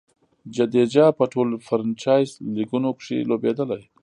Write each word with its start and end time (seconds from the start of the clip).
جډیجا 0.55 1.05
په 1.17 1.23
ټولو 1.33 1.55
فرنچائز 1.67 2.29
لیګونو 2.55 2.89
کښي 2.97 3.17
لوبېدلی. 3.29 3.83